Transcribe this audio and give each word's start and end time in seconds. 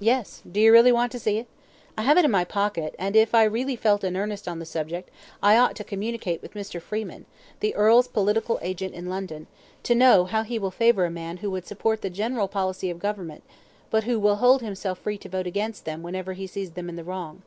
"Yes; 0.00 0.42
do 0.50 0.58
you 0.58 0.72
really 0.72 0.90
want 0.90 1.12
to 1.12 1.20
see 1.20 1.38
it? 1.38 1.46
I 1.96 2.02
have 2.02 2.18
it 2.18 2.24
in 2.24 2.30
my 2.32 2.42
pocket, 2.42 2.96
and 2.98 3.14
if 3.14 3.36
I 3.36 3.44
really 3.44 3.76
felt 3.76 4.02
in 4.02 4.16
earnest 4.16 4.48
on 4.48 4.58
the 4.58 4.64
subject, 4.66 5.10
I 5.44 5.56
ought 5.56 5.76
to 5.76 5.84
communicate 5.84 6.42
with 6.42 6.54
Mr. 6.54 6.82
Freeman, 6.82 7.24
the 7.60 7.72
earl's 7.76 8.08
political 8.08 8.58
agent 8.62 8.94
in 8.94 9.06
London, 9.08 9.46
to 9.84 9.94
know 9.94 10.24
how 10.24 10.42
he 10.42 10.58
will 10.58 10.72
favour 10.72 11.04
a 11.04 11.08
man 11.10 11.36
who 11.36 11.52
would 11.52 11.68
support 11.68 12.02
the 12.02 12.10
general 12.10 12.48
policy 12.48 12.90
of 12.90 12.98
Government, 12.98 13.44
but 13.90 14.02
who 14.02 14.18
will 14.18 14.38
hold 14.42 14.60
himself 14.60 14.98
free 14.98 15.18
to 15.18 15.28
vote 15.28 15.46
against 15.46 15.84
them 15.84 16.02
whenever 16.02 16.32
he 16.32 16.48
sees 16.48 16.72
them 16.72 16.88
in 16.88 16.96
the 16.96 17.04
wrong. 17.04 17.42